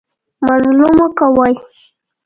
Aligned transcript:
مزلمو 0.45 1.07
کاوه. 1.17 1.47